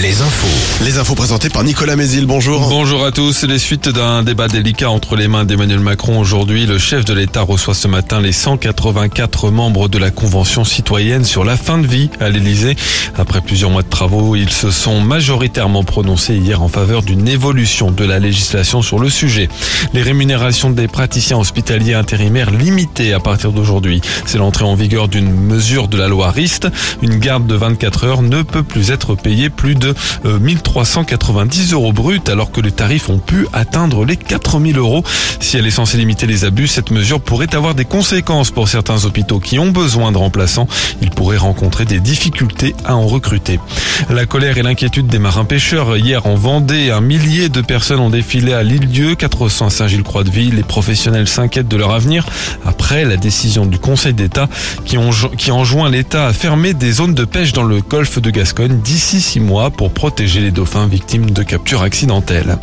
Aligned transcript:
les 0.00 0.22
infos. 0.22 0.82
Les 0.84 0.96
infos 0.96 1.14
présentées 1.14 1.50
par 1.50 1.62
Nicolas 1.62 1.94
Mézil, 1.94 2.24
bonjour. 2.24 2.68
Bonjour 2.70 3.04
à 3.04 3.12
tous. 3.12 3.42
Les 3.42 3.58
suites 3.58 3.90
d'un 3.90 4.22
débat 4.22 4.48
délicat 4.48 4.88
entre 4.88 5.14
les 5.14 5.28
mains 5.28 5.44
d'Emmanuel 5.44 5.80
Macron 5.80 6.18
aujourd'hui, 6.18 6.64
le 6.64 6.78
chef 6.78 7.04
de 7.04 7.12
l'État 7.12 7.42
reçoit 7.42 7.74
ce 7.74 7.86
matin 7.86 8.20
les 8.20 8.32
184 8.32 9.50
membres 9.50 9.88
de 9.88 9.98
la 9.98 10.10
Convention 10.10 10.64
citoyenne 10.64 11.24
sur 11.24 11.44
la 11.44 11.56
fin 11.56 11.76
de 11.76 11.86
vie 11.86 12.08
à 12.18 12.30
l'Élysée. 12.30 12.76
Après 13.18 13.42
plusieurs 13.42 13.70
mois 13.70 13.82
de 13.82 13.90
travaux, 13.90 14.36
ils 14.36 14.50
se 14.50 14.70
sont 14.70 15.02
majoritairement 15.02 15.84
prononcés 15.84 16.36
hier 16.36 16.62
en 16.62 16.68
faveur 16.68 17.02
d'une 17.02 17.28
évolution 17.28 17.90
de 17.90 18.04
la 18.04 18.18
législation 18.18 18.80
sur 18.80 18.98
le 18.98 19.10
sujet. 19.10 19.50
Les 19.92 20.02
rémunérations 20.02 20.70
des 20.70 20.88
praticiens 20.88 21.38
hospitaliers 21.38 21.94
intérimaires 21.94 22.50
limitées 22.50 23.12
à 23.12 23.20
partir 23.20 23.52
d'aujourd'hui. 23.52 24.00
C'est 24.24 24.38
l'entrée 24.38 24.64
en 24.64 24.76
vigueur 24.76 25.08
d'une 25.08 25.30
mesure 25.30 25.88
de 25.88 25.98
la 25.98 26.08
loi 26.08 26.30
RIST. 26.30 26.68
Une 27.02 27.18
garde 27.18 27.46
de 27.46 27.54
24 27.54 28.04
heures 28.04 28.22
ne 28.22 28.40
peut 28.42 28.62
plus 28.62 28.92
être 28.92 29.14
payée 29.14 29.50
plus 29.50 29.74
de 29.74 29.89
1390 30.24 31.72
euros 31.72 31.92
bruts 31.92 32.20
alors 32.28 32.52
que 32.52 32.60
les 32.60 32.72
tarifs 32.72 33.08
ont 33.08 33.18
pu 33.18 33.46
atteindre 33.52 34.04
les 34.04 34.16
4000 34.16 34.78
euros. 34.78 35.04
Si 35.40 35.56
elle 35.56 35.66
est 35.66 35.70
censée 35.70 35.98
limiter 35.98 36.26
les 36.26 36.44
abus, 36.44 36.68
cette 36.68 36.90
mesure 36.90 37.20
pourrait 37.20 37.54
avoir 37.54 37.74
des 37.74 37.84
conséquences 37.84 38.50
pour 38.50 38.68
certains 38.68 39.04
hôpitaux 39.04 39.40
qui 39.40 39.58
ont 39.58 39.70
besoin 39.70 40.12
de 40.12 40.18
remplaçants. 40.18 40.68
Ils 41.02 41.10
pourraient 41.10 41.36
rencontrer 41.36 41.84
des 41.84 42.00
difficultés 42.00 42.74
à 42.84 42.96
en 42.96 43.06
recruter. 43.06 43.58
La 44.08 44.26
colère 44.26 44.58
et 44.58 44.62
l'inquiétude 44.62 45.06
des 45.06 45.18
marins 45.18 45.44
pêcheurs. 45.44 45.96
Hier 45.96 46.26
en 46.26 46.34
Vendée, 46.34 46.90
un 46.90 47.00
millier 47.00 47.48
de 47.48 47.60
personnes 47.60 48.00
ont 48.00 48.10
défilé 48.10 48.52
à 48.52 48.62
l'île-dieu, 48.62 49.14
400 49.14 49.70
Saint-Gilles-Croix-de-Vie. 49.70 50.50
Les 50.50 50.62
professionnels 50.62 51.28
s'inquiètent 51.28 51.68
de 51.68 51.76
leur 51.76 51.92
avenir 51.92 52.26
après 52.64 53.04
la 53.04 53.16
décision 53.16 53.66
du 53.66 53.78
Conseil 53.78 54.14
d'État 54.14 54.48
qui 54.84 55.50
enjoint 55.50 55.90
l'État 55.90 56.26
à 56.26 56.32
fermer 56.32 56.74
des 56.74 56.92
zones 56.92 57.14
de 57.14 57.24
pêche 57.24 57.52
dans 57.52 57.62
le 57.62 57.80
golfe 57.80 58.20
de 58.20 58.30
Gascogne 58.30 58.80
d'ici 58.80 59.20
six 59.20 59.40
mois 59.40 59.69
pour 59.70 59.92
protéger 59.92 60.40
les 60.40 60.50
dauphins 60.50 60.86
victimes 60.86 61.30
de 61.30 61.42
captures 61.42 61.82
accidentelles. 61.82 62.58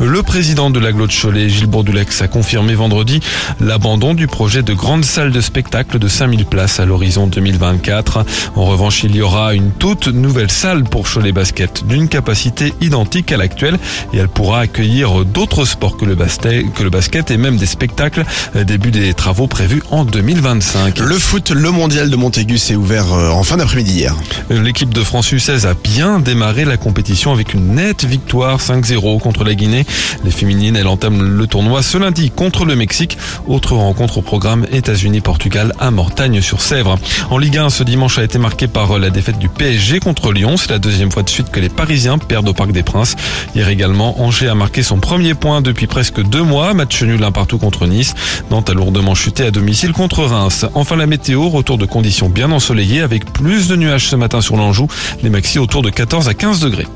Le 0.00 0.22
président 0.22 0.70
de 0.70 0.78
l'aglo 0.78 1.06
de 1.06 1.12
Cholet, 1.12 1.48
Gilles 1.48 1.66
Bourdulex, 1.66 2.22
a 2.22 2.28
confirmé 2.28 2.74
vendredi 2.74 3.20
l'abandon 3.60 4.14
du 4.14 4.26
projet 4.26 4.62
de 4.62 4.74
grande 4.74 5.04
salle 5.04 5.32
de 5.32 5.40
spectacle 5.40 5.98
de 5.98 6.08
5000 6.08 6.46
places 6.46 6.80
à 6.80 6.86
l'horizon 6.86 7.26
2024. 7.26 8.24
En 8.56 8.64
revanche, 8.64 9.04
il 9.04 9.16
y 9.16 9.22
aura 9.22 9.54
une 9.54 9.70
toute 9.72 10.08
nouvelle 10.08 10.50
salle 10.50 10.84
pour 10.84 11.08
Cholet 11.08 11.32
Basket 11.32 11.86
d'une 11.86 12.08
capacité 12.08 12.74
identique 12.80 13.32
à 13.32 13.36
l'actuelle 13.36 13.78
et 14.12 14.18
elle 14.18 14.28
pourra 14.28 14.60
accueillir 14.60 15.24
d'autres 15.24 15.64
sports 15.64 15.96
que 15.96 16.04
le, 16.04 16.14
basket, 16.14 16.72
que 16.72 16.82
le 16.82 16.90
basket 16.90 17.30
et 17.30 17.36
même 17.36 17.56
des 17.56 17.66
spectacles. 17.66 18.24
Début 18.54 18.90
des 18.90 19.14
travaux 19.14 19.46
prévus 19.46 19.82
en 19.90 20.04
2025. 20.04 20.98
Le 20.98 21.18
foot, 21.18 21.50
le 21.50 21.70
mondial 21.70 22.10
de 22.10 22.16
Montaigu 22.16 22.58
s'est 22.58 22.74
ouvert 22.74 23.12
euh, 23.12 23.30
en 23.30 23.42
fin 23.42 23.56
d'après-midi 23.56 23.92
hier. 23.92 24.14
L'équipe 24.50 24.92
de 24.92 25.02
France 25.02 25.32
U16 25.32 25.66
a 25.66 25.74
bien 25.74 26.18
démarré 26.18 26.41
la 26.42 26.76
compétition 26.76 27.32
avec 27.32 27.54
une 27.54 27.76
nette 27.76 28.04
victoire 28.04 28.58
5-0 28.58 29.20
contre 29.20 29.44
la 29.44 29.54
Guinée. 29.54 29.86
Les 30.24 30.32
féminines, 30.32 30.74
elles 30.76 30.88
entament 30.88 31.22
le 31.22 31.46
tournoi 31.46 31.82
ce 31.82 31.98
lundi 31.98 32.30
contre 32.30 32.64
le 32.64 32.74
Mexique. 32.74 33.16
Autre 33.46 33.74
rencontre 33.74 34.18
au 34.18 34.22
programme 34.22 34.66
États-Unis-Portugal 34.72 35.72
à 35.78 35.90
Mortagne-sur-Sèvre. 35.92 36.98
En 37.30 37.38
Ligue 37.38 37.58
1, 37.58 37.70
ce 37.70 37.84
dimanche 37.84 38.18
a 38.18 38.24
été 38.24 38.38
marqué 38.38 38.66
par 38.66 38.98
la 38.98 39.10
défaite 39.10 39.38
du 39.38 39.48
PSG 39.48 40.00
contre 40.00 40.32
Lyon. 40.32 40.56
C'est 40.56 40.70
la 40.70 40.80
deuxième 40.80 41.12
fois 41.12 41.22
de 41.22 41.30
suite 41.30 41.50
que 41.50 41.60
les 41.60 41.68
Parisiens 41.68 42.18
perdent 42.18 42.48
au 42.48 42.54
Parc 42.54 42.72
des 42.72 42.82
Princes. 42.82 43.14
Hier 43.54 43.68
également, 43.68 44.20
Angers 44.20 44.48
a 44.48 44.54
marqué 44.54 44.82
son 44.82 44.98
premier 44.98 45.34
point 45.34 45.62
depuis 45.62 45.86
presque 45.86 46.20
deux 46.22 46.42
mois. 46.42 46.74
Match 46.74 47.02
nul 47.02 47.22
un 47.22 47.32
partout 47.32 47.58
contre 47.58 47.86
Nice. 47.86 48.14
Nantes 48.50 48.68
a 48.68 48.74
lourdement 48.74 49.14
chuté 49.14 49.46
à 49.46 49.52
domicile 49.52 49.92
contre 49.92 50.24
Reims. 50.24 50.66
Enfin 50.74 50.96
la 50.96 51.06
météo, 51.06 51.48
retour 51.48 51.78
de 51.78 51.86
conditions 51.86 52.28
bien 52.28 52.50
ensoleillées 52.50 53.00
avec 53.00 53.32
plus 53.32 53.68
de 53.68 53.76
nuages 53.76 54.08
ce 54.08 54.16
matin 54.16 54.40
sur 54.40 54.56
l'Anjou. 54.56 54.88
Les 55.22 55.30
maxi 55.30 55.60
autour 55.60 55.82
de 55.82 55.90
14 55.90 56.28
à 56.28 56.31
15 56.34 56.60
degrés. 56.60 56.86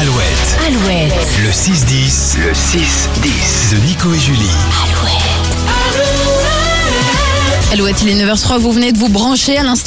Alouette. 0.00 0.58
Alouette. 0.66 1.12
Le 1.42 1.50
6-10. 1.50 2.36
Le 2.38 2.52
6-10. 2.52 3.72
De 3.72 3.86
Nico 3.86 4.12
et 4.12 4.18
Julie. 4.18 4.50
Alouette, 7.72 8.02
il 8.02 8.08
est 8.10 8.24
9h03, 8.24 8.58
vous 8.58 8.72
venez 8.72 8.92
de 8.92 8.98
vous 8.98 9.08
brancher 9.08 9.58
à 9.58 9.62
l'instant. 9.62 9.84